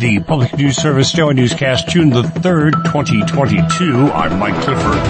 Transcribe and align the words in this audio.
The 0.00 0.18
Public 0.20 0.56
News 0.56 0.78
Service 0.78 1.12
Daily 1.12 1.34
Newscast, 1.34 1.88
June 1.88 2.08
the 2.08 2.22
3rd, 2.22 2.72
2022. 2.84 4.10
I'm 4.10 4.38
Mike 4.38 4.54
Clifford. 4.62 5.02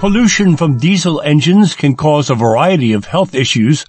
Pollution 0.00 0.56
from 0.56 0.78
diesel 0.78 1.20
engines 1.20 1.76
can 1.76 1.94
cause 1.94 2.28
a 2.28 2.34
variety 2.34 2.92
of 2.94 3.04
health 3.04 3.36
issues. 3.36 3.86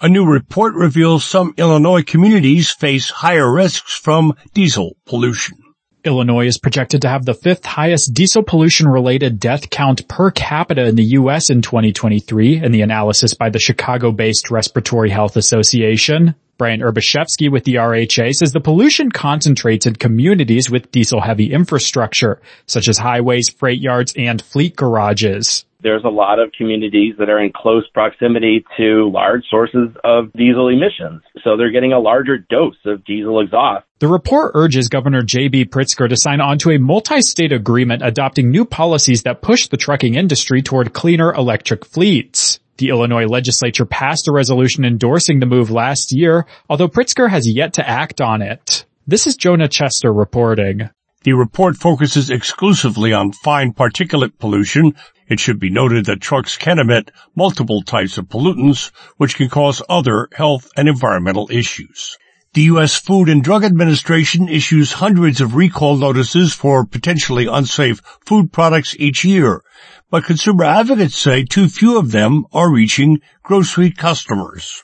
A 0.00 0.08
new 0.08 0.24
report 0.24 0.76
reveals 0.76 1.26
some 1.26 1.52
Illinois 1.58 2.02
communities 2.02 2.70
face 2.70 3.10
higher 3.10 3.52
risks 3.52 3.94
from 3.94 4.32
diesel 4.54 4.96
pollution. 5.04 5.58
Illinois 6.04 6.46
is 6.46 6.56
projected 6.56 7.02
to 7.02 7.10
have 7.10 7.26
the 7.26 7.34
fifth 7.34 7.66
highest 7.66 8.14
diesel 8.14 8.42
pollution 8.42 8.88
related 8.88 9.38
death 9.38 9.68
count 9.68 10.08
per 10.08 10.30
capita 10.30 10.86
in 10.86 10.94
the 10.94 11.04
U.S. 11.20 11.50
in 11.50 11.60
2023 11.60 12.64
in 12.64 12.72
the 12.72 12.80
analysis 12.80 13.34
by 13.34 13.50
the 13.50 13.58
Chicago-based 13.58 14.50
Respiratory 14.50 15.10
Health 15.10 15.36
Association. 15.36 16.34
Brian 16.58 16.80
Urbaszewski 16.80 17.48
with 17.48 17.62
the 17.62 17.76
RHA 17.76 18.32
says 18.32 18.50
the 18.50 18.58
pollution 18.60 19.12
concentrates 19.12 19.86
in 19.86 19.94
communities 19.94 20.68
with 20.68 20.90
diesel 20.90 21.20
heavy 21.20 21.52
infrastructure, 21.52 22.40
such 22.66 22.88
as 22.88 22.98
highways, 22.98 23.48
freight 23.48 23.80
yards, 23.80 24.12
and 24.16 24.42
fleet 24.42 24.74
garages. 24.74 25.64
There's 25.80 26.02
a 26.02 26.08
lot 26.08 26.40
of 26.40 26.50
communities 26.58 27.14
that 27.20 27.30
are 27.30 27.38
in 27.38 27.52
close 27.54 27.88
proximity 27.94 28.64
to 28.76 29.08
large 29.08 29.44
sources 29.48 29.90
of 30.02 30.32
diesel 30.32 30.66
emissions. 30.66 31.22
So 31.44 31.56
they're 31.56 31.70
getting 31.70 31.92
a 31.92 32.00
larger 32.00 32.38
dose 32.38 32.74
of 32.84 33.04
diesel 33.04 33.38
exhaust. 33.38 33.86
The 34.00 34.08
report 34.08 34.50
urges 34.56 34.88
Governor 34.88 35.22
J.B. 35.22 35.66
Pritzker 35.66 36.08
to 36.08 36.16
sign 36.16 36.40
on 36.40 36.58
to 36.58 36.72
a 36.72 36.78
multi-state 36.80 37.52
agreement 37.52 38.02
adopting 38.04 38.50
new 38.50 38.64
policies 38.64 39.22
that 39.22 39.42
push 39.42 39.68
the 39.68 39.76
trucking 39.76 40.16
industry 40.16 40.60
toward 40.62 40.92
cleaner 40.92 41.32
electric 41.32 41.84
fleets. 41.84 42.58
The 42.78 42.90
Illinois 42.90 43.26
legislature 43.26 43.84
passed 43.84 44.28
a 44.28 44.32
resolution 44.32 44.84
endorsing 44.84 45.40
the 45.40 45.46
move 45.46 45.68
last 45.68 46.12
year, 46.12 46.46
although 46.70 46.86
Pritzker 46.86 47.28
has 47.28 47.48
yet 47.48 47.72
to 47.74 47.88
act 47.88 48.20
on 48.20 48.40
it. 48.40 48.86
This 49.04 49.26
is 49.26 49.36
Jonah 49.36 49.66
Chester 49.66 50.12
reporting. 50.12 50.88
The 51.24 51.32
report 51.32 51.76
focuses 51.76 52.30
exclusively 52.30 53.12
on 53.12 53.32
fine 53.32 53.72
particulate 53.72 54.38
pollution. 54.38 54.94
It 55.26 55.40
should 55.40 55.58
be 55.58 55.70
noted 55.70 56.04
that 56.04 56.20
trucks 56.20 56.56
can 56.56 56.78
emit 56.78 57.10
multiple 57.34 57.82
types 57.82 58.16
of 58.16 58.26
pollutants, 58.26 58.92
which 59.16 59.34
can 59.34 59.48
cause 59.48 59.82
other 59.88 60.28
health 60.32 60.70
and 60.76 60.88
environmental 60.88 61.48
issues. 61.50 62.16
The 62.58 62.74
U.S. 62.74 62.96
Food 62.96 63.28
and 63.28 63.40
Drug 63.40 63.62
Administration 63.62 64.48
issues 64.48 64.94
hundreds 64.94 65.40
of 65.40 65.54
recall 65.54 65.96
notices 65.96 66.54
for 66.54 66.84
potentially 66.84 67.46
unsafe 67.46 68.02
food 68.26 68.50
products 68.50 68.96
each 68.98 69.24
year, 69.24 69.62
but 70.10 70.24
consumer 70.24 70.64
advocates 70.64 71.14
say 71.14 71.44
too 71.44 71.68
few 71.68 71.96
of 71.96 72.10
them 72.10 72.46
are 72.52 72.68
reaching 72.68 73.20
grocery 73.44 73.92
customers. 73.92 74.82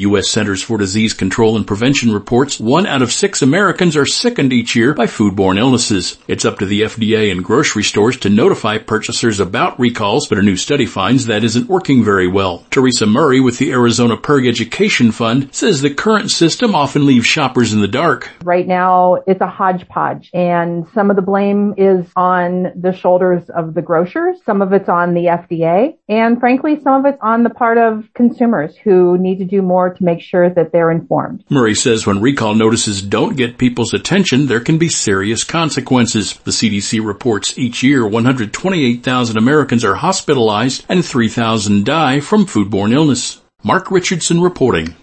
U.S. 0.00 0.28
Centers 0.28 0.60
for 0.60 0.76
Disease 0.76 1.14
Control 1.14 1.56
and 1.56 1.64
Prevention 1.64 2.12
reports 2.12 2.58
one 2.58 2.84
out 2.84 3.00
of 3.00 3.12
six 3.12 3.42
Americans 3.42 3.96
are 3.96 4.04
sickened 4.04 4.52
each 4.52 4.74
year 4.74 4.92
by 4.92 5.06
foodborne 5.06 5.56
illnesses. 5.56 6.18
It's 6.26 6.44
up 6.44 6.58
to 6.58 6.66
the 6.66 6.80
FDA 6.80 7.30
and 7.30 7.44
grocery 7.44 7.84
stores 7.84 8.16
to 8.18 8.28
notify 8.28 8.78
purchasers 8.78 9.38
about 9.38 9.78
recalls, 9.78 10.26
but 10.26 10.38
a 10.38 10.42
new 10.42 10.56
study 10.56 10.86
finds 10.86 11.26
that 11.26 11.44
isn't 11.44 11.68
working 11.68 12.02
very 12.02 12.26
well. 12.26 12.66
Teresa 12.70 13.06
Murray 13.06 13.38
with 13.38 13.58
the 13.58 13.70
Arizona 13.70 14.16
PIRG 14.16 14.48
Education 14.48 15.12
Fund 15.12 15.54
says 15.54 15.80
the 15.80 15.94
current 15.94 16.32
system 16.32 16.74
often 16.74 17.06
leaves 17.06 17.26
shoppers 17.26 17.72
in 17.72 17.80
the 17.80 17.86
dark. 17.86 18.32
Right 18.42 18.66
now, 18.66 19.22
it's 19.28 19.42
a 19.42 19.46
hodgepodge, 19.46 20.28
and 20.34 20.88
some 20.92 21.08
of 21.08 21.14
the 21.14 21.22
blame 21.22 21.72
is 21.76 22.04
on 22.16 22.72
the 22.74 22.92
shoulders 22.92 23.48
of 23.48 23.74
the 23.74 23.82
grocers, 23.82 24.38
some 24.44 24.60
of 24.60 24.72
it's 24.72 24.88
on 24.88 25.14
the 25.14 25.26
FDA, 25.26 25.96
and 26.08 26.40
frankly, 26.40 26.80
some 26.82 27.06
of 27.06 27.14
it's 27.14 27.22
on 27.22 27.44
the 27.44 27.50
part 27.50 27.78
of 27.78 28.12
consumers 28.12 28.76
who 28.76 29.16
need 29.18 29.38
to 29.38 29.44
do 29.44 29.62
more 29.62 29.83
to 29.90 30.04
make 30.04 30.20
sure 30.20 30.50
that 30.50 30.72
they're 30.72 30.90
informed. 30.90 31.44
Murray 31.50 31.74
says 31.74 32.06
when 32.06 32.20
recall 32.20 32.54
notices 32.54 33.02
don't 33.02 33.36
get 33.36 33.58
people's 33.58 33.94
attention, 33.94 34.46
there 34.46 34.60
can 34.60 34.78
be 34.78 34.88
serious 34.88 35.44
consequences. 35.44 36.34
The 36.44 36.50
CDC 36.50 37.04
reports 37.04 37.58
each 37.58 37.82
year 37.82 38.06
128,000 38.06 39.36
Americans 39.36 39.84
are 39.84 39.96
hospitalized 39.96 40.84
and 40.88 41.04
3,000 41.04 41.84
die 41.84 42.20
from 42.20 42.46
foodborne 42.46 42.92
illness. 42.92 43.40
Mark 43.62 43.90
Richardson 43.90 44.40
reporting. 44.40 44.94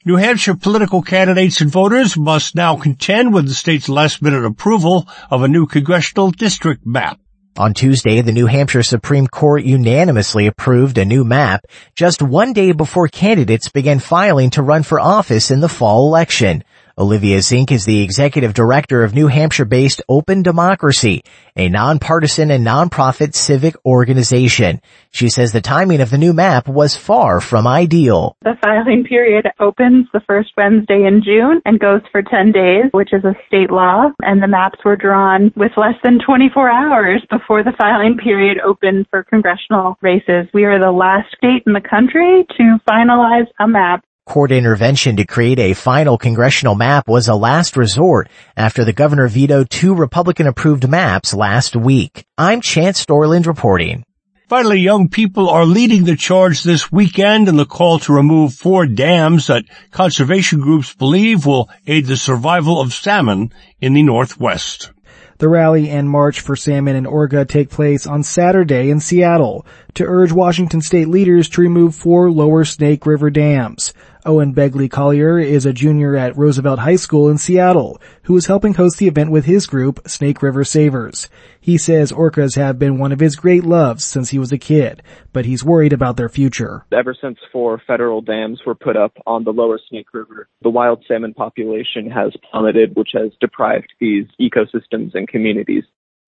New 0.03 0.15
Hampshire 0.15 0.55
political 0.55 1.01
candidates 1.01 1.61
and 1.61 1.71
voters 1.71 2.17
must 2.17 2.55
now 2.55 2.77
contend 2.77 3.33
with 3.33 3.47
the 3.47 3.53
state's 3.53 3.89
last 3.89 4.21
minute 4.21 4.43
approval 4.43 5.07
of 5.29 5.43
a 5.43 5.47
new 5.47 5.67
congressional 5.67 6.31
district 6.31 6.85
map. 6.85 7.19
On 7.57 7.73
Tuesday, 7.73 8.19
the 8.19 8.33
New 8.33 8.47
Hampshire 8.47 8.83
Supreme 8.83 9.27
Court 9.27 9.63
unanimously 9.63 10.45
approved 10.45 10.97
a 10.97 11.05
new 11.05 11.23
map 11.23 11.65
just 11.95 12.21
one 12.21 12.51
day 12.51 12.73
before 12.73 13.07
candidates 13.07 13.69
began 13.69 13.99
filing 13.99 14.49
to 14.49 14.61
run 14.61 14.83
for 14.83 14.99
office 14.99 15.51
in 15.51 15.61
the 15.61 15.69
fall 15.69 16.05
election. 16.05 16.65
Olivia 16.97 17.41
Zink 17.41 17.73
is 17.73 17.83
the 17.83 18.01
executive 18.01 18.53
director 18.53 19.03
of 19.03 19.13
New 19.13 19.27
Hampshire-based 19.27 20.01
Open 20.07 20.43
Democracy, 20.43 21.23
a 21.57 21.67
nonpartisan 21.67 22.51
and 22.51 22.65
nonprofit 22.65 23.35
civic 23.35 23.75
organization. 23.85 24.79
She 25.11 25.27
says 25.27 25.51
the 25.51 25.59
timing 25.59 25.99
of 25.99 26.09
the 26.09 26.17
new 26.17 26.31
map 26.31 26.69
was 26.69 26.95
far 26.95 27.41
from 27.41 27.67
ideal. 27.67 28.37
The 28.43 28.55
filing 28.63 29.03
period 29.03 29.45
opens 29.59 30.07
the 30.13 30.21
first 30.25 30.51
Wednesday 30.55 31.05
in 31.05 31.21
June 31.21 31.61
and 31.65 31.81
goes 31.81 31.99
for 32.13 32.21
10 32.21 32.53
days, 32.53 32.85
which 32.91 33.11
is 33.11 33.25
a 33.25 33.35
state 33.45 33.71
law, 33.71 34.11
and 34.21 34.41
the 34.41 34.47
maps 34.47 34.79
were 34.85 34.95
drawn 34.95 35.51
with 35.57 35.73
less 35.75 35.95
than 36.01 36.19
24 36.25 36.71
hours 36.71 37.21
before 37.29 37.61
the 37.61 37.75
filing 37.77 38.15
period 38.15 38.57
opened 38.65 39.07
for 39.09 39.21
congressional 39.21 39.97
races. 40.01 40.47
We 40.53 40.63
are 40.63 40.79
the 40.79 40.93
last 40.93 41.27
state 41.35 41.63
in 41.67 41.73
the 41.73 41.81
country 41.81 42.45
to 42.55 42.79
finalize 42.89 43.47
a 43.59 43.67
map 43.67 44.05
Court 44.25 44.51
intervention 44.51 45.17
to 45.17 45.25
create 45.25 45.59
a 45.59 45.75
final 45.75 46.17
congressional 46.17 46.73
map 46.73 47.07
was 47.07 47.27
a 47.27 47.35
last 47.35 47.77
resort 47.77 48.27
after 48.57 48.83
the 48.83 48.91
governor 48.91 49.27
vetoed 49.27 49.69
two 49.69 49.93
Republican 49.93 50.47
approved 50.47 50.89
maps 50.89 51.31
last 51.31 51.75
week. 51.75 52.25
I'm 52.35 52.59
Chance 52.59 53.05
Storland 53.05 53.45
reporting. 53.45 54.03
Finally, 54.49 54.79
young 54.79 55.09
people 55.09 55.47
are 55.47 55.63
leading 55.63 56.05
the 56.05 56.15
charge 56.15 56.63
this 56.63 56.91
weekend 56.91 57.47
in 57.47 57.55
the 57.55 57.67
call 57.67 57.99
to 57.99 58.13
remove 58.13 58.55
four 58.55 58.87
dams 58.87 59.45
that 59.45 59.65
conservation 59.91 60.59
groups 60.59 60.95
believe 60.95 61.45
will 61.45 61.69
aid 61.85 62.07
the 62.07 62.17
survival 62.17 62.81
of 62.81 62.93
salmon 62.93 63.53
in 63.79 63.93
the 63.93 64.01
Northwest. 64.01 64.91
The 65.37 65.49
rally 65.49 65.89
and 65.89 66.09
march 66.09 66.39
for 66.39 66.55
salmon 66.55 66.95
and 66.95 67.05
orca 67.05 67.43
take 67.43 67.69
place 67.69 68.07
on 68.07 68.23
Saturday 68.23 68.89
in 68.89 69.01
Seattle 69.01 69.65
to 69.95 70.05
urge 70.05 70.31
Washington 70.31 70.79
state 70.79 71.09
leaders 71.09 71.49
to 71.49 71.61
remove 71.61 71.93
four 71.93 72.31
lower 72.31 72.63
Snake 72.63 73.05
River 73.05 73.29
dams. 73.29 73.93
Owen 74.27 74.55
Begley 74.55 74.89
Collier 74.89 75.37
is 75.37 75.67
a 75.67 75.73
junior 75.73 76.15
at 76.15 76.35
Roosevelt 76.35 76.79
High 76.79 76.95
School 76.95 77.29
in 77.29 77.37
Seattle 77.37 78.01
who 78.23 78.35
is 78.35 78.47
helping 78.47 78.73
host 78.73 78.97
the 78.97 79.07
event 79.07 79.29
with 79.29 79.45
his 79.45 79.67
group, 79.67 80.01
Snake 80.07 80.41
River 80.41 80.63
Savers. 80.63 81.29
He 81.61 81.77
says 81.77 82.11
orcas 82.11 82.55
have 82.55 82.79
been 82.79 82.97
one 82.97 83.11
of 83.11 83.19
his 83.19 83.35
great 83.35 83.63
loves 83.63 84.03
since 84.03 84.29
he 84.29 84.39
was 84.39 84.51
a 84.51 84.57
kid, 84.57 85.03
but 85.31 85.45
he's 85.45 85.63
worried 85.63 85.93
about 85.93 86.17
their 86.17 86.27
future. 86.27 86.87
Ever 86.91 87.15
since 87.21 87.37
four 87.51 87.79
federal 87.85 88.21
dams 88.21 88.61
were 88.65 88.73
put 88.73 88.97
up 88.97 89.13
on 89.27 89.43
the 89.43 89.53
lower 89.53 89.79
Snake 89.89 90.11
River, 90.11 90.47
the 90.63 90.71
wild 90.71 91.05
salmon 91.07 91.35
population 91.35 92.09
has 92.09 92.33
plummeted, 92.49 92.95
which 92.95 93.09
has 93.13 93.31
deprived 93.39 93.93
these 93.99 94.25
ecosystems 94.41 95.13
and 95.13 95.27
communities. 95.27 95.83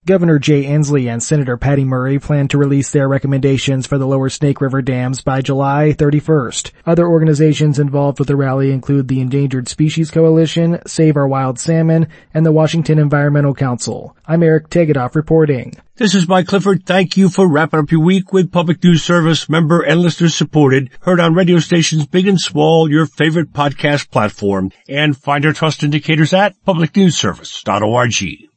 Governor 0.07 0.39
Jay 0.39 0.63
Inslee 0.63 1.11
and 1.11 1.21
Senator 1.21 1.57
Patty 1.57 1.83
Murray 1.83 2.17
plan 2.17 2.47
to 2.47 2.57
release 2.57 2.91
their 2.91 3.09
recommendations 3.09 3.85
for 3.85 3.97
the 3.97 4.07
lower 4.07 4.29
Snake 4.29 4.61
River 4.61 4.81
dams 4.81 5.21
by 5.21 5.41
July 5.41 5.93
31st. 5.97 6.71
Other 6.85 7.05
organizations 7.05 7.77
involved 7.77 8.17
with 8.17 8.29
the 8.29 8.37
rally 8.37 8.71
include 8.71 9.09
the 9.09 9.19
Endangered 9.19 9.67
Species 9.67 10.09
Coalition, 10.09 10.79
Save 10.87 11.17
Our 11.17 11.27
Wild 11.27 11.59
Salmon, 11.59 12.07
and 12.33 12.45
the 12.45 12.53
Washington 12.53 12.99
Environmental 12.99 13.53
Council. 13.53 14.15
I'm 14.25 14.43
Eric 14.43 14.69
Tegethoff 14.69 15.13
reporting. 15.13 15.73
This 15.97 16.15
is 16.15 16.25
Mike 16.25 16.47
Clifford. 16.47 16.85
Thank 16.85 17.17
you 17.17 17.27
for 17.27 17.45
wrapping 17.45 17.81
up 17.81 17.91
your 17.91 17.99
week 17.99 18.31
with 18.31 18.49
Public 18.49 18.81
News 18.81 19.03
Service 19.03 19.49
member 19.49 19.81
and 19.81 19.99
listener 19.99 20.29
supported, 20.29 20.89
heard 21.01 21.19
on 21.19 21.33
radio 21.33 21.59
stations 21.59 22.07
big 22.07 22.29
and 22.29 22.39
small, 22.39 22.89
your 22.89 23.07
favorite 23.07 23.51
podcast 23.51 24.09
platform, 24.09 24.71
and 24.87 25.17
find 25.17 25.45
our 25.45 25.51
trust 25.51 25.83
indicators 25.83 26.31
at 26.31 26.55
publicnewsservice.org. 26.65 28.45